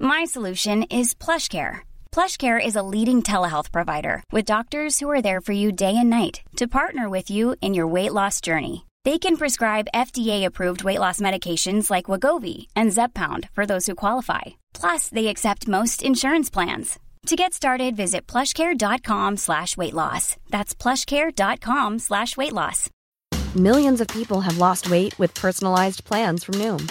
My 0.00 0.24
solution 0.24 0.84
is 0.84 1.14
PlushCare. 1.14 1.80
PlushCare 2.12 2.64
is 2.64 2.76
a 2.76 2.82
leading 2.82 3.22
telehealth 3.22 3.72
provider 3.72 4.22
with 4.30 4.44
doctors 4.44 4.98
who 5.00 5.10
are 5.10 5.22
there 5.22 5.40
for 5.40 5.52
you 5.52 5.72
day 5.72 5.96
and 5.96 6.10
night 6.10 6.42
to 6.56 6.68
partner 6.68 7.08
with 7.08 7.30
you 7.30 7.56
in 7.60 7.74
your 7.74 7.86
weight 7.86 8.12
loss 8.12 8.40
journey. 8.40 8.86
They 9.04 9.18
can 9.18 9.36
prescribe 9.36 9.88
FDA-approved 9.94 10.84
weight 10.84 11.00
loss 11.00 11.20
medications 11.20 11.90
like 11.90 12.06
Wagovi 12.06 12.66
and 12.76 12.92
Zepbound 12.92 13.48
for 13.52 13.66
those 13.66 13.86
who 13.86 13.94
qualify. 13.96 14.42
Plus, 14.74 15.08
they 15.08 15.26
accept 15.26 15.66
most 15.66 16.02
insurance 16.02 16.50
plans. 16.50 16.98
To 17.26 17.36
get 17.36 17.52
started, 17.54 17.96
visit 17.96 18.26
plushcare.com 18.26 19.36
slash 19.36 19.76
weight 19.76 19.94
loss. 19.94 20.36
That's 20.50 20.74
plushcare.com 20.74 21.98
slash 22.00 22.36
weight 22.36 22.52
loss. 22.52 22.90
Millions 23.54 24.00
of 24.00 24.08
people 24.08 24.40
have 24.40 24.58
lost 24.58 24.90
weight 24.90 25.16
with 25.18 25.34
personalized 25.34 26.04
plans 26.04 26.42
from 26.44 26.54
Noom, 26.56 26.90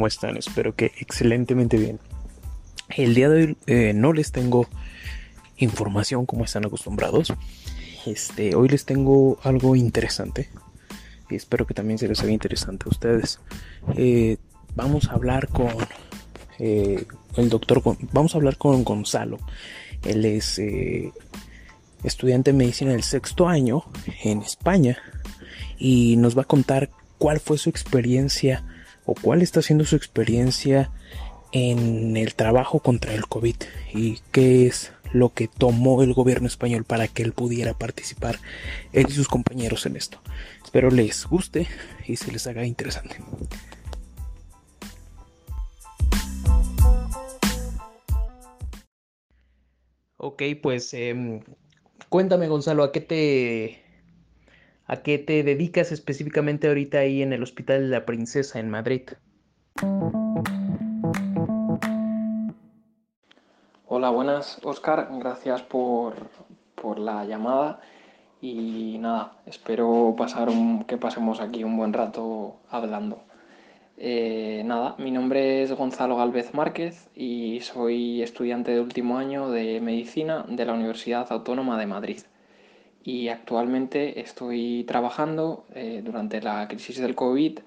¿Cómo 0.00 0.06
están? 0.06 0.38
Espero 0.38 0.74
que 0.74 0.92
excelentemente 0.98 1.76
bien. 1.76 2.00
El 2.88 3.14
día 3.14 3.28
de 3.28 3.44
hoy 3.44 3.56
eh, 3.66 3.92
no 3.92 4.14
les 4.14 4.32
tengo 4.32 4.66
información 5.58 6.24
como 6.24 6.44
están 6.44 6.64
acostumbrados. 6.64 7.34
Este, 8.06 8.54
hoy 8.54 8.70
les 8.70 8.86
tengo 8.86 9.38
algo 9.42 9.76
interesante. 9.76 10.48
Y 11.28 11.34
espero 11.34 11.66
que 11.66 11.74
también 11.74 11.98
se 11.98 12.08
les 12.08 12.18
haga 12.22 12.32
interesante 12.32 12.86
a 12.86 12.88
ustedes. 12.88 13.40
Eh, 13.94 14.38
vamos 14.74 15.10
a 15.10 15.12
hablar 15.12 15.48
con 15.48 15.74
eh, 16.58 17.04
el 17.36 17.50
doctor. 17.50 17.82
Vamos 18.10 18.34
a 18.34 18.38
hablar 18.38 18.56
con 18.56 18.82
Gonzalo. 18.84 19.36
Él 20.02 20.24
es 20.24 20.58
estudiante 22.04 22.52
de 22.52 22.56
medicina 22.56 22.92
del 22.92 23.02
sexto 23.02 23.48
año 23.48 23.84
en 24.24 24.40
España. 24.40 24.96
Y 25.76 26.16
nos 26.16 26.38
va 26.38 26.40
a 26.40 26.46
contar 26.46 26.88
cuál 27.18 27.38
fue 27.38 27.58
su 27.58 27.68
experiencia 27.68 28.64
o 29.10 29.14
cuál 29.20 29.42
está 29.42 29.60
siendo 29.60 29.84
su 29.84 29.96
experiencia 29.96 30.92
en 31.50 32.16
el 32.16 32.36
trabajo 32.36 32.78
contra 32.78 33.12
el 33.12 33.26
COVID 33.26 33.56
y 33.92 34.20
qué 34.30 34.68
es 34.68 34.92
lo 35.12 35.30
que 35.30 35.48
tomó 35.48 36.04
el 36.04 36.14
gobierno 36.14 36.46
español 36.46 36.84
para 36.84 37.08
que 37.08 37.24
él 37.24 37.32
pudiera 37.32 37.74
participar, 37.74 38.38
él 38.92 39.06
y 39.08 39.12
sus 39.12 39.26
compañeros 39.26 39.84
en 39.86 39.96
esto. 39.96 40.20
Espero 40.62 40.92
les 40.92 41.26
guste 41.26 41.66
y 42.06 42.14
se 42.14 42.30
les 42.30 42.46
haga 42.46 42.64
interesante. 42.64 43.16
Ok, 50.18 50.42
pues 50.62 50.94
em, 50.94 51.40
cuéntame 52.08 52.46
Gonzalo, 52.46 52.84
¿a 52.84 52.92
qué 52.92 53.00
te 53.00 53.82
¿A 54.92 55.04
qué 55.04 55.18
te 55.18 55.44
dedicas 55.44 55.92
específicamente 55.92 56.66
ahorita 56.66 56.98
ahí 56.98 57.22
en 57.22 57.32
el 57.32 57.44
Hospital 57.44 57.82
de 57.82 57.88
la 57.90 58.04
Princesa 58.04 58.58
en 58.58 58.70
Madrid? 58.70 59.02
Hola, 63.86 64.10
buenas, 64.10 64.58
Oscar. 64.64 65.08
Gracias 65.12 65.62
por, 65.62 66.16
la 66.98 67.24
llamada. 67.24 67.80
Y 68.40 68.98
nada, 68.98 69.40
espero 69.46 70.16
pasar 70.18 70.48
que 70.88 70.96
pasemos 70.96 71.40
aquí 71.40 71.62
un 71.62 71.76
buen 71.76 71.92
rato 71.92 72.56
hablando. 72.68 73.22
Eh, 73.96 74.62
nada, 74.64 74.96
mi 74.98 75.12
nombre 75.12 75.62
es 75.62 75.70
Gonzalo 75.70 76.16
Galvez 76.16 76.52
Márquez 76.52 77.08
y 77.14 77.60
soy 77.60 78.22
estudiante 78.22 78.72
de 78.72 78.80
último 78.80 79.18
año 79.18 79.52
de 79.52 79.80
medicina 79.80 80.44
de 80.48 80.64
la 80.64 80.72
Universidad 80.72 81.30
Autónoma 81.30 81.78
de 81.78 81.86
Madrid 81.86 82.22
y 83.02 83.28
actualmente 83.28 84.20
estoy 84.20 84.84
trabajando 84.86 85.64
eh, 85.74 86.02
durante 86.04 86.40
la 86.40 86.68
crisis 86.68 86.98
del 86.98 87.14
COVID 87.14 87.60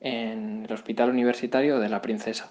en 0.00 0.64
el 0.66 0.72
Hospital 0.72 1.10
Universitario 1.10 1.78
de 1.78 1.88
la 1.88 2.00
Princesa. 2.02 2.50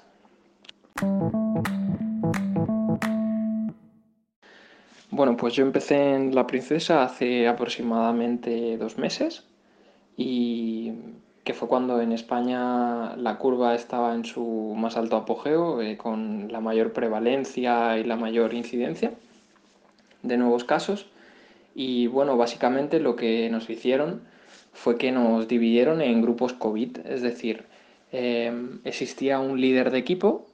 Bueno, 5.09 5.37
pues 5.37 5.53
yo 5.53 5.63
empecé 5.63 6.15
en 6.15 6.33
La 6.33 6.47
Princesa 6.47 7.03
hace 7.03 7.47
aproximadamente 7.47 8.77
dos 8.77 8.97
meses 8.97 9.45
y 10.17 10.91
que 11.43 11.53
fue 11.53 11.67
cuando 11.67 12.01
en 12.01 12.11
España 12.11 13.15
la 13.15 13.37
curva 13.37 13.75
estaba 13.75 14.15
en 14.15 14.25
su 14.25 14.73
más 14.75 14.97
alto 14.97 15.15
apogeo, 15.15 15.81
eh, 15.81 15.97
con 15.97 16.51
la 16.51 16.61
mayor 16.61 16.93
prevalencia 16.93 17.97
y 17.99 18.03
la 18.05 18.15
mayor 18.15 18.55
incidencia 18.55 19.11
de 20.23 20.37
nuevos 20.37 20.63
casos. 20.63 21.05
Y 21.75 22.07
bueno, 22.07 22.37
básicamente 22.37 22.99
lo 22.99 23.15
que 23.15 23.49
nos 23.49 23.69
hicieron 23.69 24.21
fue 24.73 24.97
que 24.97 25.11
nos 25.11 25.47
dividieron 25.47 26.01
en 26.01 26.21
grupos 26.21 26.53
COVID, 26.53 26.99
es 27.05 27.21
decir, 27.21 27.65
em, 28.11 28.79
existía 28.83 29.39
un 29.39 29.59
líder 29.59 29.91
de 29.91 29.99
equipo 29.99 30.47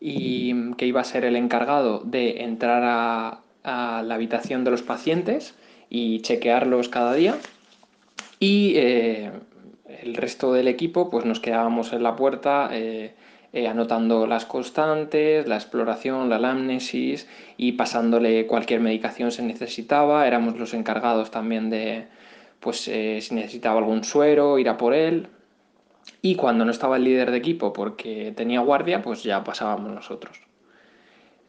y 0.00 0.72
que 0.74 0.86
iba 0.86 1.00
a 1.00 1.04
ser 1.04 1.24
el 1.24 1.36
encargado 1.36 2.00
de 2.04 2.42
entrar 2.42 2.82
a, 2.84 3.42
la 3.64 4.14
habitación 4.14 4.64
de 4.64 4.70
los 4.70 4.82
pacientes 4.82 5.54
y 5.90 6.20
chequearlos 6.22 6.88
cada 6.88 7.12
día. 7.12 7.36
Y 8.40 8.74
eh, 8.76 9.30
el 10.02 10.14
resto 10.14 10.54
del 10.54 10.68
equipo 10.68 11.10
pues 11.10 11.26
nos 11.26 11.40
quedábamos 11.40 11.92
en 11.92 12.02
la 12.02 12.16
puerta 12.16 12.70
eh, 12.72 13.14
eh, 13.52 13.66
anotando 13.66 14.26
las 14.26 14.44
constantes, 14.44 15.46
la 15.46 15.56
exploración, 15.56 16.28
la 16.28 16.36
anamnesis 16.36 17.28
y 17.56 17.72
pasándole 17.72 18.46
cualquier 18.46 18.80
medicación 18.80 19.32
se 19.32 19.42
necesitaba. 19.42 20.26
Éramos 20.26 20.58
los 20.58 20.74
encargados 20.74 21.30
también 21.30 21.70
de, 21.70 22.06
pues 22.60 22.88
eh, 22.88 23.20
si 23.22 23.34
necesitaba 23.34 23.78
algún 23.78 24.04
suero, 24.04 24.58
ir 24.58 24.68
a 24.68 24.76
por 24.76 24.94
él. 24.94 25.28
Y 26.22 26.34
cuando 26.34 26.64
no 26.64 26.70
estaba 26.70 26.96
el 26.96 27.04
líder 27.04 27.30
de 27.30 27.38
equipo 27.38 27.72
porque 27.72 28.32
tenía 28.36 28.60
guardia, 28.60 29.02
pues 29.02 29.22
ya 29.22 29.44
pasábamos 29.44 29.92
nosotros. 29.92 30.40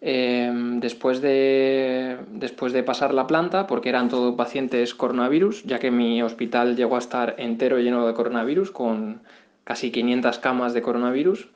Em, 0.02 0.80
después, 0.80 1.22
de, 1.22 2.18
después 2.32 2.72
de 2.72 2.84
pasar 2.84 3.14
la 3.14 3.28
planta, 3.28 3.68
porque 3.68 3.90
eran 3.90 4.08
todos 4.08 4.36
pacientes 4.36 4.96
coronavirus, 4.96 5.64
ya 5.66 5.80
que 5.80 5.92
mi 5.92 6.22
hospital 6.24 6.78
llegó 6.78 6.96
a 6.96 7.00
estar 7.00 7.36
entero 7.38 7.80
lleno 7.80 8.08
de 8.08 8.14
coronavirus, 8.14 8.72
con 8.72 9.22
casi 9.66 9.92
500 9.92 10.40
camas 10.40 10.74
de 10.74 10.82
coronavirus, 10.82 11.50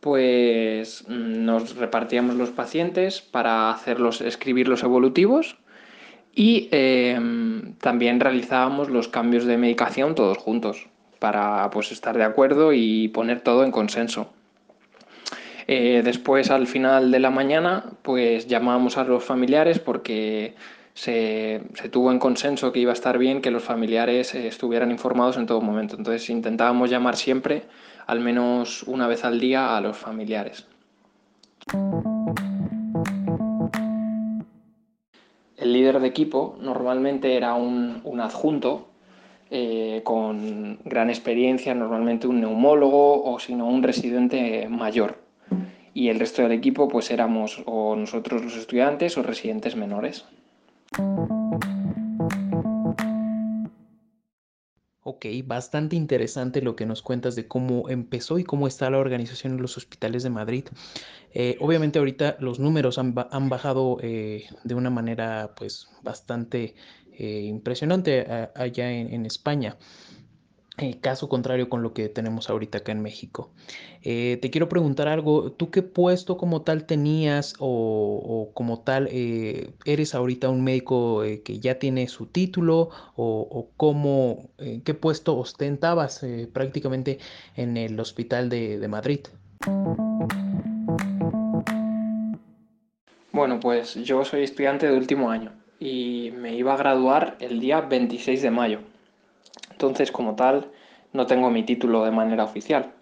pues 0.00 1.08
nos 1.08 1.76
repartíamos 1.76 2.36
los 2.36 2.50
pacientes 2.50 3.20
para 3.20 3.70
hacerlos, 3.70 4.20
escribir 4.20 4.68
los 4.68 4.82
evolutivos 4.82 5.56
y 6.34 6.68
em, 6.70 7.74
también 7.74 8.20
realizábamos 8.20 8.90
los 8.90 9.08
cambios 9.08 9.44
de 9.44 9.56
medicación 9.56 10.14
todos 10.14 10.38
juntos 10.38 10.86
para 11.18 11.68
pues, 11.70 11.90
estar 11.90 12.16
de 12.16 12.24
acuerdo 12.24 12.72
y 12.72 13.08
poner 13.08 13.40
todo 13.40 13.64
en 13.64 13.72
consenso. 13.72 14.30
Eh, 15.66 16.02
después, 16.04 16.50
al 16.50 16.66
final 16.66 17.10
de 17.10 17.18
la 17.18 17.30
mañana, 17.30 17.84
pues 18.02 18.46
llamábamos 18.46 18.96
a 18.96 19.04
los 19.04 19.24
familiares 19.24 19.80
porque 19.80 20.54
se, 20.94 21.60
se, 21.74 21.88
tuvo 21.88 22.10
en 22.10 22.18
consenso 22.18 22.72
que 22.72 22.80
iba 22.80 22.92
a 22.92 22.94
estar 22.94 23.18
bien 23.18 23.42
que 23.42 23.50
los 23.50 23.64
familiares 23.64 24.34
eh, 24.34 24.46
estuvieran 24.46 24.90
informados 24.90 25.36
en 25.36 25.46
todo 25.46 25.60
momento. 25.60 25.96
Entonces 25.96 26.30
intentábamos 26.30 26.88
llamar 26.88 27.16
siempre 27.16 27.64
al 28.08 28.18
menos 28.20 28.82
una 28.82 29.06
vez 29.06 29.24
al 29.24 29.38
día 29.38 29.76
a 29.76 29.80
los 29.80 29.96
familiares. 29.96 30.66
el 35.68 35.74
líder 35.74 36.00
de 36.00 36.06
equipo 36.06 36.56
normalmente 36.60 37.36
era 37.36 37.52
un, 37.52 38.20
adjunto 38.20 38.88
eh, 39.50 40.00
con 40.02 40.78
gran 40.84 41.10
experiencia, 41.10 41.74
normalmente 41.74 42.26
un 42.26 42.40
neumólogo 42.40 43.22
o 43.22 43.38
si 43.38 43.54
no 43.54 43.66
un 43.66 43.82
residente 43.82 44.66
mayor. 44.70 45.18
Y 45.92 46.08
el 46.08 46.18
resto 46.18 46.42
del 46.42 46.52
equipo 46.52 46.88
pues 46.88 47.10
éramos 47.10 47.62
o 47.66 47.96
nosotros 47.96 48.42
los 48.42 48.56
estudiantes 48.56 49.18
o 49.18 49.22
residentes 49.22 49.76
menores. 49.76 50.24
Ok, 55.18 55.26
bastante 55.44 55.96
interesante 55.96 56.62
lo 56.62 56.76
que 56.76 56.86
nos 56.86 57.02
cuentas 57.02 57.34
de 57.34 57.48
cómo 57.48 57.88
empezó 57.88 58.38
y 58.38 58.44
cómo 58.44 58.68
está 58.68 58.88
la 58.88 58.98
organización 58.98 59.54
en 59.54 59.62
los 59.62 59.76
hospitales 59.76 60.22
de 60.22 60.30
Madrid. 60.30 60.66
Eh, 61.34 61.56
obviamente 61.58 61.98
ahorita 61.98 62.36
los 62.38 62.60
números 62.60 62.98
han, 62.98 63.14
bajado 63.14 63.98
eh, 64.00 64.44
de 64.62 64.74
una 64.76 64.90
manera 64.90 65.54
pues 65.56 65.88
bastante 66.04 66.76
eh, 67.18 67.40
impresionante 67.40 68.28
allá 68.54 68.92
en 68.92 69.26
España. 69.26 69.76
Eh, 70.80 70.98
caso 71.00 71.28
contrario 71.28 71.68
con 71.68 71.82
lo 71.82 71.92
que 71.92 72.08
tenemos 72.08 72.48
ahorita 72.50 72.78
acá 72.78 72.92
en 72.92 73.02
México. 73.02 73.50
Eh, 74.02 74.38
te 74.40 74.50
quiero 74.50 74.68
preguntar 74.68 75.08
algo, 75.08 75.50
¿tú 75.50 75.70
qué 75.70 75.82
puesto 75.82 76.36
como 76.36 76.62
tal 76.62 76.84
tenías 76.84 77.54
o, 77.58 78.50
como 78.54 78.80
tal 78.80 79.08
eh, 79.10 79.70
eres 79.84 80.14
ahorita 80.14 80.48
un 80.48 80.62
médico 80.62 81.22
que 81.44 81.58
ya 81.58 81.80
tiene 81.80 82.06
su 82.06 82.26
título 82.26 82.90
o, 83.16 83.70
cómo, 83.76 84.50
qué 84.84 84.94
puesto 84.94 85.36
ostentabas 85.36 86.24
prácticamente 86.52 87.18
en 87.56 87.76
el 87.76 87.98
hospital 87.98 88.48
de 88.48 88.88
Madrid? 88.88 89.20
Bueno, 93.32 93.60
pues 93.60 93.94
yo 93.94 94.24
soy 94.24 94.42
estudiante 94.42 94.86
de 94.86 94.96
último 94.96 95.30
año 95.30 95.52
y 95.78 96.32
me 96.36 96.56
iba 96.56 96.74
a 96.74 96.76
graduar 96.76 97.36
el 97.40 97.60
día 97.60 97.80
26 97.80 98.42
de 98.42 98.50
mayo. 98.50 98.80
Entonces, 99.78 100.10
como 100.10 100.34
tal, 100.34 100.72
no 101.12 101.26
tengo 101.26 101.50
mi 101.50 101.62
título 101.62 102.04
de 102.04 102.10
manera 102.10 102.42
oficial. 102.42 102.94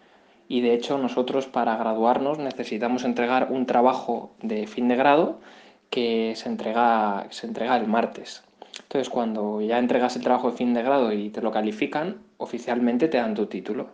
Y 0.46 0.60
de 0.60 0.74
hecho, 0.74 0.98
nosotros 0.98 1.46
para 1.46 1.74
graduarnos 1.78 2.38
necesitamos 2.38 3.04
entregar 3.04 3.48
un 3.50 3.64
trabajo 3.64 4.34
de 4.42 4.66
fin 4.66 4.86
de 4.86 4.96
grado 4.96 5.40
que 5.88 6.34
se 6.36 6.50
entrega, 6.50 7.28
se 7.30 7.46
entrega 7.46 7.78
el 7.78 7.86
martes. 7.86 8.44
Entonces, 8.82 9.08
cuando 9.08 9.62
ya 9.62 9.78
entregas 9.78 10.16
el 10.16 10.22
trabajo 10.22 10.50
de 10.50 10.58
fin 10.58 10.74
de 10.74 10.82
grado 10.82 11.14
y 11.14 11.30
te 11.30 11.40
lo 11.40 11.50
califican, 11.50 12.18
oficialmente 12.36 13.08
te 13.08 13.16
dan 13.16 13.32
tu 13.32 13.46
título. 13.46 13.88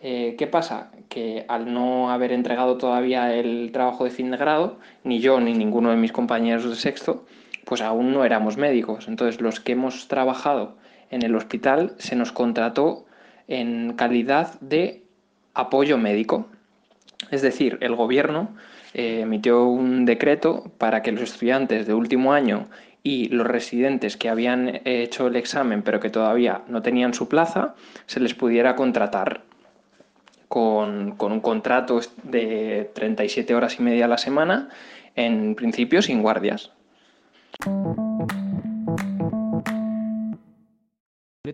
Eh, 0.00 0.36
¿Qué 0.38 0.46
pasa? 0.46 0.92
Que 1.08 1.44
al 1.48 1.74
no 1.74 2.12
haber 2.12 2.30
entregado 2.30 2.76
todavía 2.76 3.34
el 3.34 3.72
trabajo 3.72 4.04
de 4.04 4.10
fin 4.10 4.30
de 4.30 4.36
grado, 4.36 4.78
ni 5.02 5.18
yo 5.18 5.40
ni 5.40 5.54
ninguno 5.54 5.90
de 5.90 5.96
mis 5.96 6.12
compañeros 6.12 6.70
de 6.70 6.76
sexto, 6.76 7.24
pues 7.64 7.80
aún 7.80 8.12
no 8.12 8.24
éramos 8.24 8.56
médicos. 8.56 9.08
Entonces, 9.08 9.40
los 9.40 9.58
que 9.58 9.72
hemos 9.72 10.06
trabajado 10.06 10.76
en 11.10 11.22
el 11.22 11.34
hospital 11.34 11.94
se 11.98 12.16
nos 12.16 12.32
contrató 12.32 13.06
en 13.48 13.94
calidad 13.94 14.58
de 14.60 15.02
apoyo 15.54 15.98
médico. 15.98 16.46
Es 17.30 17.42
decir, 17.42 17.78
el 17.80 17.94
gobierno 17.94 18.50
eh, 18.94 19.20
emitió 19.20 19.64
un 19.64 20.04
decreto 20.04 20.72
para 20.78 21.02
que 21.02 21.12
los 21.12 21.22
estudiantes 21.22 21.86
de 21.86 21.94
último 21.94 22.32
año 22.32 22.68
y 23.02 23.28
los 23.28 23.46
residentes 23.46 24.16
que 24.16 24.28
habían 24.28 24.80
hecho 24.84 25.28
el 25.28 25.36
examen 25.36 25.82
pero 25.82 26.00
que 26.00 26.10
todavía 26.10 26.62
no 26.68 26.82
tenían 26.82 27.14
su 27.14 27.28
plaza, 27.28 27.74
se 28.06 28.20
les 28.20 28.34
pudiera 28.34 28.74
contratar 28.74 29.42
con, 30.48 31.12
con 31.16 31.32
un 31.32 31.40
contrato 31.40 32.00
de 32.24 32.90
37 32.94 33.54
horas 33.54 33.78
y 33.78 33.82
media 33.82 34.06
a 34.06 34.08
la 34.08 34.18
semana, 34.18 34.68
en 35.14 35.54
principio 35.54 36.02
sin 36.02 36.22
guardias 36.22 36.72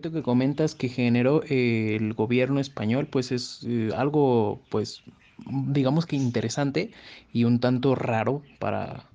que 0.01 0.23
comentas 0.23 0.75
que 0.75 0.89
generó 0.89 1.43
eh, 1.43 1.95
el 1.95 2.13
gobierno 2.13 2.59
español, 2.59 3.07
pues 3.07 3.31
es 3.31 3.61
eh, 3.67 3.89
algo, 3.95 4.61
pues, 4.69 5.03
digamos 5.47 6.05
que 6.05 6.15
interesante 6.15 6.91
y 7.31 7.43
un 7.43 7.59
tanto 7.59 7.95
raro 7.95 8.43
para 8.59 9.09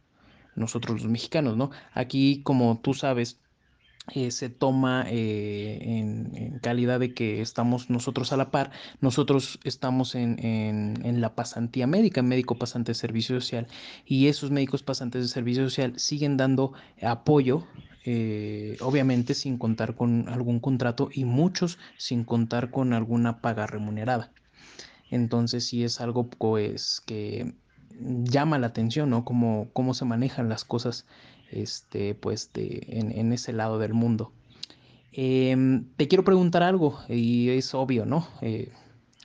nosotros 0.57 1.03
los 1.03 1.11
mexicanos, 1.11 1.57
¿no? 1.57 1.71
Aquí, 1.93 2.43
como 2.43 2.81
tú 2.83 2.95
sabes, 2.95 3.41
eh, 4.15 4.31
se 4.31 4.49
toma 4.49 5.05
en, 5.09 6.59
calidad 6.63 7.01
de 7.01 7.15
que 7.15 7.41
estamos 7.41 7.91
nosotros 7.91 8.33
a 8.33 8.37
la 8.37 8.51
par, 8.51 8.71
nosotros 9.01 9.61
estamos 9.65 10.15
en, 10.15 10.39
en, 10.45 11.21
la 11.21 11.35
pasantía 11.35 11.87
médica, 11.87 12.23
médico 12.23 12.59
pasante 12.59 12.93
de 12.93 12.95
servicio 12.95 13.41
social, 13.41 13.67
y 14.05 14.29
esos 14.29 14.51
médicos 14.51 14.83
pasantes 14.83 15.23
de 15.23 15.29
servicio 15.29 15.65
social 15.65 15.99
siguen 15.99 16.37
dando 16.37 16.73
apoyo 17.03 17.67
eh, 18.11 18.79
obviamente 18.81 19.35
sin 19.35 19.59
contar 19.59 19.95
con 19.95 20.31
algún 20.31 20.61
contrato 20.61 21.11
y 21.13 21.27
muchos 21.27 21.79
sin 21.99 22.25
contar 22.25 22.71
con 22.71 22.95
alguna 22.95 23.43
paga 23.43 23.67
remunerada. 23.67 24.33
Entonces 25.11 25.67
sí 25.67 25.85
es 25.85 26.01
algo 26.01 26.31
pues 26.31 27.03
que 27.05 27.55
llama 28.01 28.59
la 28.59 28.69
atención, 28.69 29.11
¿no? 29.11 29.27
Cómo, 29.27 29.69
cómo 29.75 29.93
se 29.93 30.07
manejan 30.07 30.49
las 30.49 30.65
cosas 30.65 31.07
este, 31.51 32.15
pues 32.15 32.51
en, 32.55 33.33
ese 33.33 33.53
lado 33.53 33.79
del 33.79 33.95
mundo. 33.95 34.33
Em, 35.13 35.85
te 35.97 36.07
quiero 36.09 36.25
preguntar 36.25 36.63
algo 36.63 36.99
y 37.09 37.51
es 37.51 37.75
obvio, 37.75 38.05
¿no? 38.07 38.29
Eh, 38.41 38.71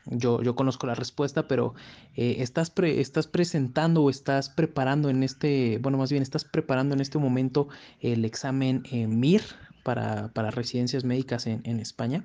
yo, 0.06 0.42
yo 0.42 0.56
conozco 0.56 0.88
la 0.88 0.96
respuesta, 0.96 1.48
pero 1.48 1.76
eh, 2.16 2.38
¿estás, 2.40 2.74
¿estás 2.78 3.28
presentando 3.28 4.04
o 4.04 4.10
estás 4.10 4.50
preparando 4.50 5.10
en 5.10 5.24
este, 5.24 5.78
bueno, 5.82 5.98
más 5.98 6.12
bien 6.12 6.24
estás 6.24 6.44
preparando 6.44 6.94
en 6.94 7.02
este 7.02 7.18
momento 7.18 7.68
el 8.02 8.26
examen 8.26 8.84
MIR 8.92 9.44
para, 9.84 10.30
residencias 10.52 11.04
médicas 11.04 11.48
en, 11.48 11.80
España? 11.80 12.24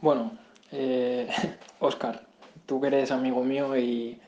Bueno, 0.00 0.32
Oscar, 1.78 2.14
eh, 2.14 2.26
tú 2.66 2.84
eres 2.84 3.10
amigo 3.12 3.44
mío 3.44 3.76
y 3.76 4.20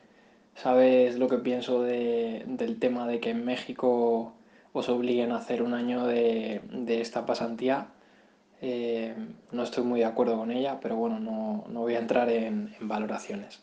sabes 0.61 1.17
lo 1.17 1.27
que 1.27 1.37
pienso 1.37 1.83
del 1.83 2.77
tema 2.79 3.07
de 3.07 3.19
que 3.19 3.31
en 3.31 3.45
México 3.45 4.33
os 4.73 4.89
obliguen 4.89 5.31
a 5.31 5.37
hacer 5.37 5.63
un 5.63 5.73
año 5.73 6.05
de, 6.05 6.61
de 6.71 7.01
esta 7.01 7.25
pasantía 7.25 7.87
eh, 8.63 9.15
no 9.51 9.63
estoy 9.63 9.83
muy 9.83 10.01
de 10.01 10.05
acuerdo 10.05 10.37
con 10.37 10.51
ella, 10.51 10.79
pero 10.79 10.95
bueno, 10.95 11.19
no, 11.19 11.63
voy 11.67 11.95
a 11.95 11.99
entrar 11.99 12.29
en, 12.29 12.73
valoraciones. 12.79 13.59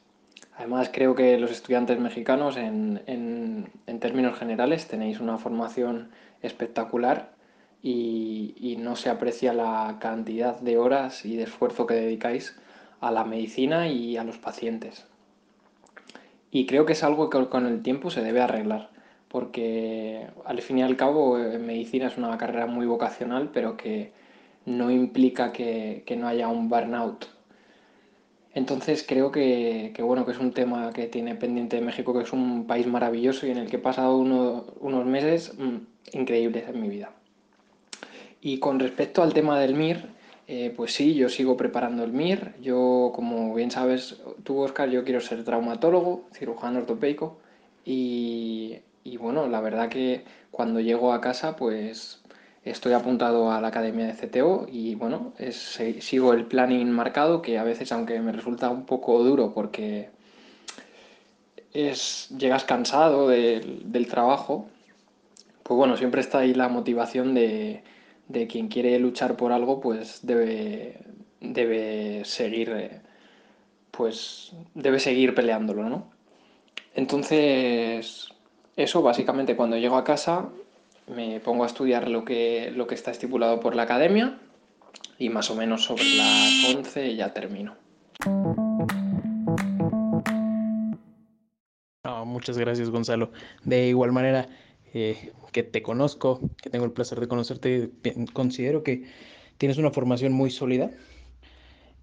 Además, 0.57 0.91
creo 0.93 1.15
que 1.15 1.39
los 1.39 1.53
estudiantes 1.53 2.01
mexicanos, 2.01 2.57
en, 2.57 3.71
términos 4.01 4.37
generales, 4.39 4.89
tenéis 4.89 5.21
una 5.21 5.39
formación 5.39 6.11
espectacular 6.43 7.31
y, 7.81 8.77
no 8.81 8.97
se 8.97 9.11
aprecia 9.11 9.53
la 9.53 9.99
cantidad 10.01 10.59
de 10.61 10.79
horas 10.79 11.25
y 11.25 11.37
de 11.37 11.45
esfuerzo 11.45 11.87
que 11.87 11.95
dedicáis 11.95 12.57
a 13.01 13.13
la 13.13 13.25
medicina 13.25 13.89
y 13.89 14.17
a 14.17 14.25
los 14.25 14.39
pacientes. 14.39 15.07
Y 16.51 16.67
creo 16.67 16.87
que 16.87 16.93
es 16.95 17.05
algo 17.05 17.29
que 17.29 17.47
con 17.47 17.67
el 17.67 17.83
tiempo 17.83 18.11
se 18.11 18.23
debe 18.23 18.41
arreglar, 18.41 18.91
porque 19.29 20.27
al 20.45 20.63
fin 20.63 20.79
y 20.79 20.83
al 20.83 20.97
cabo 20.97 21.39
eh, 21.39 21.59
medicina 21.59 22.07
es 22.07 22.17
una 22.17 22.37
carrera 22.39 22.67
muy 22.67 22.87
vocacional, 22.87 23.51
pero 23.53 23.77
que 23.77 24.13
no 24.65 24.91
implica 24.91 25.53
que, 25.53 26.05
no 26.17 26.29
haya 26.29 26.49
un 26.49 26.69
burnout. 26.69 27.27
Entonces 28.55 29.05
creo 29.07 29.31
que, 29.31 29.95
bueno, 30.01 30.25
que 30.25 30.33
es 30.33 30.39
un 30.39 30.53
tema 30.53 30.93
que 30.93 31.07
tiene 31.07 31.35
pendiente 31.35 31.77
de 31.77 31.83
México, 31.83 32.15
que 32.15 32.25
es 32.25 32.33
un 32.33 32.67
país 32.67 32.87
maravilloso 32.87 33.47
y 33.47 33.51
en 33.51 33.59
el 33.59 33.71
que 33.71 33.77
he 33.77 33.81
pasado 33.81 34.17
unos 34.17 35.07
meses 35.07 35.55
mm, 35.59 35.77
increíbles 36.17 36.69
en 36.69 36.81
mi 36.81 36.89
vida. 36.89 37.13
Y 38.41 38.59
con 38.59 38.81
respecto 38.81 39.23
al 39.23 39.35
tema 39.35 39.59
del 39.61 39.75
MIR, 39.75 40.18
eh, 40.49 40.73
pues 40.77 40.93
sí, 40.95 41.15
yo 41.15 41.29
sigo 41.29 41.57
preparando 41.57 42.03
el 42.05 42.13
MIR. 42.13 42.55
Yo, 42.61 43.13
como 43.15 43.55
bien 43.55 43.71
sabes 43.71 44.21
tú, 44.45 44.59
Oscar, 44.61 44.91
yo 44.91 45.05
quiero 45.05 45.21
ser 45.21 45.45
traumatólogo, 45.45 46.25
cirujano 46.33 46.81
ortopédico. 46.81 47.39
Y, 47.85 48.79
y 49.05 49.17
bueno, 49.19 49.47
la 49.47 49.61
verdad 49.61 49.89
que 49.89 50.25
cuando 50.51 50.81
llego 50.81 51.13
a 51.13 51.21
casa, 51.21 51.55
pues 51.57 52.23
Estoy 52.71 52.93
apuntado 52.93 53.51
a 53.51 53.61
la 53.61 53.69
academia 53.69 54.07
de 54.07 54.15
CTO 54.15 54.67
y 54.71 54.95
bueno, 54.95 55.33
sigo 56.01 56.33
el 56.35 56.45
planning 56.45 56.91
marcado 56.91 57.41
que 57.41 57.59
a 57.59 57.65
veces, 57.65 57.93
aunque 57.93 58.21
me 58.21 58.33
resulta 58.33 58.69
un 58.69 58.85
poco 58.85 59.23
duro 59.23 59.55
porque 59.55 60.11
es, 61.73 62.29
llegas 62.37 62.65
cansado 62.65 63.29
del 63.29 64.07
trabajo, 64.09 64.69
pues 65.63 65.79
bueno, 65.79 65.97
siempre 65.97 66.21
está 66.21 66.39
ahí 66.39 66.53
la 66.53 66.69
motivación 66.69 67.33
de, 67.35 67.83
quien 68.49 68.69
quiere 68.69 68.99
luchar 68.99 69.37
por 69.37 69.53
algo, 69.53 69.81
pues 69.81 70.21
debe, 70.23 70.99
debe 71.41 72.25
seguir, 72.25 73.01
pues 73.91 74.53
debe 74.75 75.01
seguir 75.01 75.35
peleándolo, 75.35 75.89
¿no? 75.89 76.11
Entonces, 76.95 78.29
eso 78.77 79.03
básicamente 79.03 79.57
cuando 79.57 79.77
llego 79.77 79.97
a 79.97 80.05
casa 80.05 80.49
me 81.07 81.41
pongo 81.41 81.65
a 81.65 81.67
estudiar 81.67 82.09
lo 82.09 82.25
que, 82.25 82.71
lo 82.75 82.87
que 82.87 82.95
está 82.95 83.11
estipulado 83.11 83.61
por 83.61 83.75
la 83.75 83.85
academia 83.85 84.39
y 85.19 85.31
más 85.31 85.51
o 85.51 85.55
menos 85.55 85.85
sobre 85.85 86.05
las 86.05 86.75
11 86.77 87.17
ya 87.17 87.33
termino. 87.33 87.77
muchas 92.25 92.59
gracias 92.59 92.91
Gonzalo. 92.91 93.31
De 93.65 93.89
igual 93.89 94.13
manera 94.13 94.49
eh, 94.95 95.33
que 95.53 95.63
te 95.63 95.83
conozco, 95.83 96.41
que 96.63 96.71
tengo 96.71 96.85
el 96.85 96.93
placer 96.93 97.21
de 97.21 97.29
conocerte, 97.29 97.91
considero 98.33 98.83
que 98.83 99.05
tienes 99.59 99.79
una 99.79 99.91
formación 99.91 100.33
muy 100.33 100.51
sólida 100.51 100.91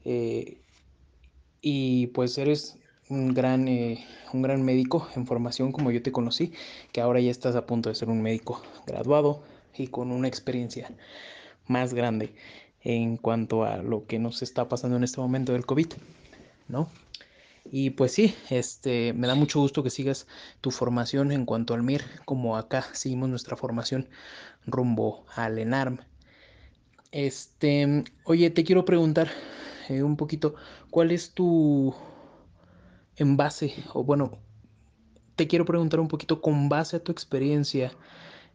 eh, 0.04 0.58
y 1.62 2.08
pues 2.08 2.38
eres 2.38 2.78
un 3.10 3.34
gran, 3.34 3.68
eh, 3.68 4.06
un 4.34 4.42
gran 4.42 4.64
médico 4.64 5.08
en 5.16 5.26
formación 5.26 5.72
como 5.72 5.92
yo 5.92 6.02
te 6.02 6.12
conocí, 6.12 6.54
que 6.92 7.02
ahora 7.02 7.20
ya 7.20 7.32
estás 7.32 7.56
a 7.56 7.66
punto 7.66 7.90
de 7.90 7.96
ser 7.96 8.10
un 8.10 8.22
médico 8.22 8.62
graduado 8.86 9.44
y 9.76 9.88
con 9.88 10.12
una 10.12 10.28
experiencia 10.28 10.92
más 11.68 11.94
grande 11.94 12.34
en 12.82 13.18
cuanto 13.18 13.64
a 13.64 13.78
lo 13.78 14.06
que 14.06 14.20
nos 14.20 14.44
está 14.44 14.70
pasando 14.70 14.98
en 14.98 15.04
este 15.04 15.20
momento 15.20 15.54
del 15.54 15.66
COVID, 15.66 15.88
¿no? 16.68 16.90
Y 17.72 17.92
pues 17.92 18.12
sí, 18.14 18.36
este, 18.50 19.14
me 19.14 19.28
da 19.28 19.36
mucho 19.36 19.60
gusto 19.60 19.84
que 19.84 19.90
sigas 19.90 20.28
tu 20.62 20.72
formación 20.72 21.32
en 21.32 21.46
cuanto 21.46 21.74
al 21.74 21.84
MIR, 21.84 22.04
como 22.26 22.58
acá 22.58 22.86
seguimos 22.94 23.30
nuestra 23.30 23.58
formación 23.58 24.08
rumbo 24.66 25.26
al 25.36 25.58
ENARM. 25.58 26.00
Este, 27.12 28.04
oye, 28.24 28.50
te 28.52 28.64
quiero 28.64 28.86
preguntar 28.86 29.30
eh, 29.90 30.04
un 30.04 30.16
poquito, 30.16 30.56
¿cuál 30.92 31.12
es 31.12 31.32
tu 31.32 31.96
en 33.18 33.38
base, 33.38 33.74
o 33.94 34.04
bueno, 34.04 34.38
te 35.36 35.48
quiero 35.48 35.66
preguntar 35.66 36.00
un 36.00 36.08
poquito 36.08 36.42
con 36.42 36.70
base 36.70 36.98
a 36.98 37.04
tu 37.04 37.12
experiencia 37.12 37.92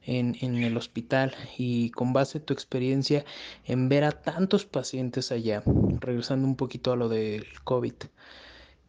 en, 0.03 0.35
el 0.43 0.77
hospital 0.77 1.35
y 1.59 1.91
con 1.91 2.13
base 2.13 2.39
a 2.39 2.45
tu 2.45 2.53
experiencia 2.53 3.25
en 3.65 3.89
ver 3.89 4.05
a 4.05 4.13
tantos 4.13 4.65
pacientes 4.65 5.31
allá, 5.31 5.63
regresando 6.01 6.47
un 6.47 6.57
poquito 6.57 6.93
a 6.93 6.97
lo 6.97 7.09
del 7.09 7.47
COVID. 7.65 7.95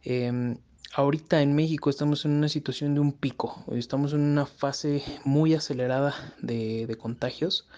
Em, 0.04 0.56
ahorita 0.94 1.42
en 1.42 1.54
México 1.54 1.88
estamos 1.88 2.24
en 2.24 2.32
una 2.32 2.48
situación 2.48 2.94
de 2.94 3.00
un 3.00 3.12
pico, 3.12 3.64
estamos 3.72 4.12
en 4.12 4.20
una 4.20 4.46
fase 4.46 5.02
muy 5.24 5.54
acelerada 5.54 6.34
de, 6.40 6.96
contagios 6.98 7.68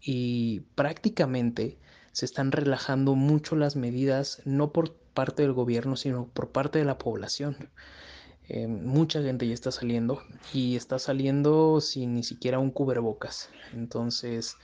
y 0.00 0.60
prácticamente 0.74 1.78
se 2.12 2.24
están 2.24 2.52
relajando 2.52 3.14
mucho 3.14 3.54
las 3.54 3.76
medidas, 3.76 4.40
no 4.44 4.72
por 4.72 4.94
parte 5.14 5.42
del 5.42 5.52
gobierno, 5.52 5.96
sino 5.96 6.26
por 6.26 6.50
parte 6.50 6.78
de 6.78 6.84
la 6.84 6.98
población. 6.98 7.70
Eh, 8.48 8.66
mucha 8.66 9.22
gente 9.22 9.46
ya 9.46 9.52
está 9.52 9.70
saliendo 9.70 10.22
y 10.54 10.76
está 10.76 10.98
saliendo 10.98 11.82
sin 11.82 12.14
ni 12.14 12.22
siquiera 12.22 12.58
un 12.58 12.70
cubrebocas. 12.70 13.50
Entonces, 13.74 14.56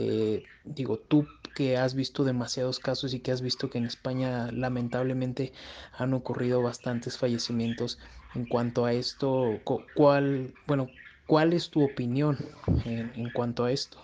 eh, 0.00 0.44
digo, 0.64 0.96
tú 0.96 1.26
que 1.56 1.76
has 1.76 1.94
visto 1.94 2.22
demasiados 2.22 2.78
casos 2.78 3.14
y 3.14 3.18
que 3.18 3.32
has 3.32 3.40
visto 3.40 3.68
que 3.68 3.78
en 3.78 3.84
España 3.84 4.48
lamentablemente 4.52 5.52
han 5.92 6.14
ocurrido 6.14 6.62
bastantes 6.62 7.18
fallecimientos 7.18 7.98
en 8.36 8.46
cuanto 8.46 8.84
a 8.84 8.92
esto, 8.92 9.58
¿cuál, 9.96 10.54
bueno, 10.68 10.86
cuál 11.26 11.52
es 11.52 11.70
tu 11.70 11.82
opinión 11.82 12.38
en, 12.84 13.30
cuanto 13.32 13.64
a 13.64 13.72
esto? 13.72 13.98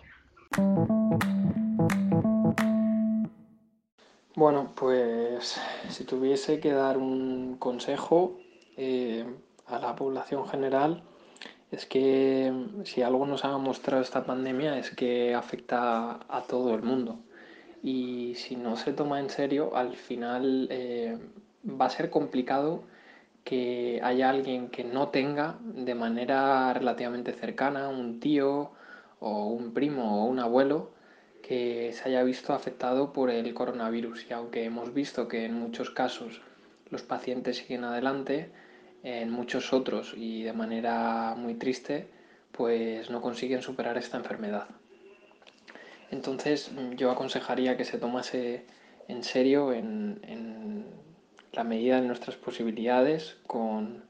Bueno, 4.35 4.73
pues 4.75 5.61
si 5.91 6.03
tuviese 6.03 6.59
que 6.59 6.73
dar 6.73 6.99
un 6.99 7.57
consejo, 7.59 8.41
eh, 8.77 9.25
a 9.67 9.79
la 9.79 9.95
población 9.95 10.49
general 10.49 11.05
es 11.75 11.87
que 11.87 12.53
si 12.85 13.03
algo 13.03 13.27
nos 13.27 13.45
ha 13.45 13.57
mostrado 13.59 14.03
esta 14.03 14.25
pandemia 14.25 14.79
es 14.79 14.91
que 14.91 15.35
afecta 15.35 16.21
a 16.29 16.43
todo 16.43 16.75
el 16.75 16.83
mundo. 16.83 17.19
Y 17.83 18.35
si 18.37 18.57
no 18.57 18.77
se 18.77 18.93
toma 18.93 19.21
en 19.21 19.29
serio 19.31 19.77
al 19.77 19.95
final 19.97 20.69
eh, 20.71 21.19
va 21.69 21.87
a 21.87 21.91
ser 21.91 22.11
complicado 22.11 22.85
que 23.45 24.01
haya 24.03 24.31
alguien 24.31 24.69
que 24.69 24.85
no 24.85 25.09
tenga 25.09 25.59
de 25.63 25.95
manera 25.95 26.73
relativamente 26.73 27.33
cercana 27.33 27.89
un 27.89 28.21
tío 28.21 28.73
o 29.21 29.47
un 29.49 29.75
primo 29.75 30.23
o 30.23 30.27
un 30.27 30.39
abuelo 30.39 30.93
que 31.43 31.93
se 31.93 32.09
haya 32.09 32.23
visto 32.23 32.55
afectado 32.55 33.13
por 33.13 33.31
el 33.31 33.53
coronavirus. 33.53 34.27
Y 34.31 34.33
aunque 34.33 34.65
hemos 34.65 34.95
visto 34.95 35.29
que 35.29 35.45
en 35.45 35.55
muchos 35.55 35.91
casos 35.91 36.41
los 36.91 37.03
pacientes 37.03 37.59
siguen 37.59 37.85
adelante, 37.85 38.51
en 39.05 39.31
muchos 39.31 39.73
otros 39.73 40.15
y 40.17 40.43
de 40.43 40.55
manera 40.55 41.35
muy 41.37 41.55
triste, 41.55 42.09
pues 42.51 43.11
no 43.11 43.21
consiguen 43.21 43.63
superar 43.63 43.99
esta 43.99 44.17
enfermedad. 44.17 44.67
Entonces 46.11 46.73
yo 46.97 47.11
aconsejaría 47.11 47.77
que 47.77 47.85
se 47.85 47.99
tomase 47.99 48.65
en 49.07 49.23
serio 49.23 49.73
en, 49.73 50.87
la 51.53 51.65
medida 51.65 52.01
de 52.01 52.07
nuestras 52.09 52.37
posibilidades 52.37 53.37
con 53.47 54.03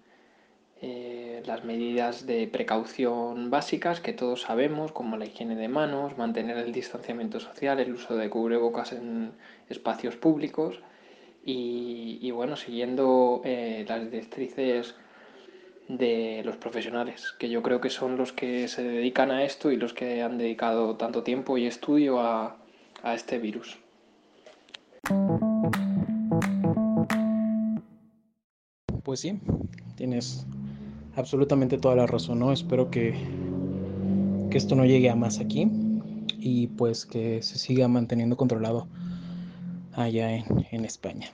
eh, 0.81 1.43
las 1.45 1.65
medidas 1.65 2.27
de 2.27 2.47
precaución 2.47 3.51
básicas 3.51 4.01
que 4.01 4.15
todos 4.15 4.43
sabemos, 4.43 4.93
como 4.93 5.19
la 5.19 5.27
higiene 5.27 5.55
de 5.57 5.69
manos, 5.69 6.17
mantener 6.17 6.57
el 6.57 6.73
distanciamiento 6.73 7.41
social, 7.41 7.81
el 7.81 7.93
uso 7.93 8.17
de 8.17 8.31
cubrebocas 8.31 8.93
en 8.93 9.33
espacios 9.69 10.17
públicos 10.17 10.81
y, 11.47 12.31
bueno, 12.31 12.57
siguiendo 12.57 13.43
eh, 13.45 13.85
las 13.87 14.11
directrices 14.11 14.95
de 15.89 16.43
los 16.45 16.57
profesionales, 16.57 17.35
que 17.39 17.51
yo 17.51 17.63
creo 17.63 17.81
que 17.81 17.91
son 17.91 18.17
los 18.17 18.33
que 18.33 18.69
se 18.69 18.83
dedican 18.83 19.31
a 19.31 19.45
esto 19.45 19.71
y 19.71 19.77
los 19.77 19.93
que 19.93 20.23
han 20.23 20.39
dedicado 20.39 20.97
tanto 20.97 21.23
tiempo 21.23 21.59
y 21.59 21.67
estudio 21.67 22.21
a, 22.21 22.57
a 23.03 23.15
este 23.15 23.39
virus. 23.39 23.79
Pues 29.03 29.21
sí, 29.21 29.39
tienes 29.97 30.47
absolutamente 31.15 31.77
toda 31.77 31.95
la 31.95 32.07
razón, 32.07 32.39
¿no? 32.39 32.53
Espero 32.53 32.91
que, 32.91 33.15
que 34.51 34.57
esto 34.57 34.75
no 34.75 34.87
llegue 34.87 35.11
a 35.11 35.15
más 35.15 35.39
aquí 35.41 35.71
y 36.39 36.69
pues 36.69 37.05
que 37.05 37.43
se 37.43 37.59
siga 37.59 37.87
manteniendo 37.87 38.39
controlado 38.39 38.89
allá 39.95 40.35
en, 40.35 40.85
España. 40.85 41.33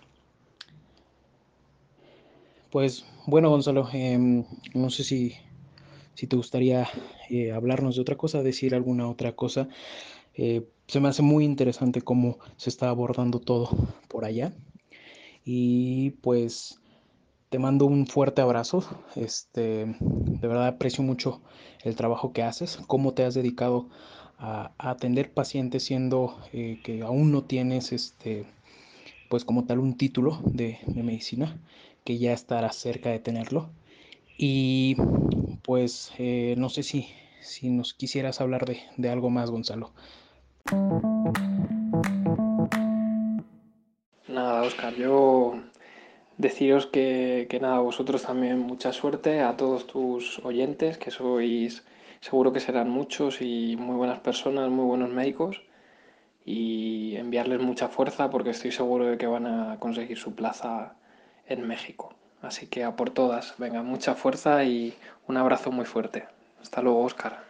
Pues 2.70 3.04
bueno, 3.26 3.50
Gonzalo, 3.50 3.88
em, 3.92 4.44
no 4.74 4.90
sé 4.90 5.04
si, 5.04 5.34
si 6.14 6.26
te 6.26 6.36
gustaría 6.36 6.88
eh, 7.28 7.52
hablarnos 7.52 7.96
de 7.96 8.02
otra 8.02 8.16
cosa, 8.16 8.42
decir 8.42 8.74
alguna 8.74 9.08
otra 9.08 9.32
cosa. 9.32 9.68
Eh, 10.34 10.68
se 10.86 11.00
me 11.00 11.08
hace 11.08 11.22
muy 11.22 11.44
interesante 11.44 12.02
cómo 12.02 12.38
se 12.56 12.70
está 12.70 12.88
abordando 12.88 13.40
todo 13.40 13.70
por 14.08 14.24
allá. 14.24 14.52
Y 15.44 16.10
pues 16.22 16.80
te 17.50 17.58
mando 17.58 17.84
un 17.84 18.06
fuerte 18.06 18.42
abrazo. 18.42 18.84
Este, 19.16 19.96
de 20.00 20.48
verdad 20.48 20.68
aprecio 20.68 21.02
mucho 21.02 21.42
el 21.82 21.96
trabajo 21.96 22.32
que 22.32 22.42
haces, 22.42 22.78
cómo 22.86 23.12
te 23.12 23.24
has 23.24 23.34
dedicado 23.34 23.88
a, 24.40 24.72
atender 24.78 25.30
pacientes 25.30 25.84
siendo 25.84 26.38
eh, 26.52 26.80
que 26.82 27.02
aún 27.02 27.30
no 27.30 27.44
tienes 27.44 27.92
este 27.92 28.46
pues 29.28 29.44
como 29.44 29.64
tal 29.64 29.78
un 29.78 29.96
título 29.96 30.40
de, 30.44 30.78
medicina 30.88 31.56
que 32.04 32.18
ya 32.18 32.32
estará 32.32 32.72
cerca 32.72 33.10
de 33.10 33.20
tenerlo. 33.20 33.70
Y 34.36 34.96
pues 35.62 36.12
eh, 36.18 36.54
no 36.58 36.68
sé 36.68 36.82
si, 36.82 37.08
si 37.40 37.70
nos 37.70 37.94
quisieras 37.94 38.40
hablar 38.40 38.64
de, 38.64 38.80
de 38.96 39.08
algo 39.08 39.30
más 39.30 39.50
Gonzalo. 39.50 39.92
Nada 44.26 44.62
Oscar 44.62 44.94
yo 44.96 45.60
deciros 46.38 46.86
que, 46.86 47.46
que, 47.48 47.60
nada, 47.60 47.78
vosotros 47.78 48.22
también 48.22 48.58
mucha 48.58 48.92
suerte 48.92 49.42
a 49.42 49.56
todos 49.56 49.86
tus 49.86 50.40
oyentes, 50.40 50.98
que 50.98 51.10
sois 51.10 51.84
seguro 52.20 52.52
que 52.52 52.60
serán 52.60 52.90
muchos 52.90 53.40
y 53.40 53.76
muy 53.76 53.96
buenas 53.96 54.20
personas, 54.20 54.70
muy 54.70 54.84
buenos 54.84 55.10
médicos 55.10 55.62
y 56.44 57.16
enviarles 57.16 57.60
mucha 57.60 57.88
fuerza 57.88 58.30
porque 58.30 58.50
estoy 58.50 58.72
seguro 58.72 59.06
de 59.06 59.18
que 59.18 59.26
van 59.26 59.46
a 59.46 59.78
conseguir 59.78 60.18
su 60.18 60.34
plaza 60.34 60.94
en 61.46 61.66
México. 61.66 62.14
Así 62.42 62.66
que 62.66 62.84
a 62.84 62.96
por 62.96 63.10
todas, 63.10 63.54
venga, 63.58 63.82
mucha 63.82 64.14
fuerza 64.14 64.64
y 64.64 64.94
un 65.26 65.36
abrazo 65.36 65.70
muy 65.70 65.84
fuerte. 65.84 66.26
Hasta 66.62 66.82
luego, 66.82 67.02
Oscar. 67.04 67.49